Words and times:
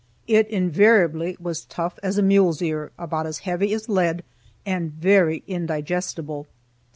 It 0.25 0.47
invariably 0.47 1.37
was 1.39 1.63
tough 1.65 1.99
as 2.01 2.17
a 2.17 2.23
mule's 2.23 2.59
ear, 2.59 2.89
about 2.97 3.27
as 3.27 3.37
heavy 3.45 3.71
as 3.75 3.87
lead, 3.87 4.23
and 4.65 4.91
very 4.93 5.43
indigestible. 5.45 6.47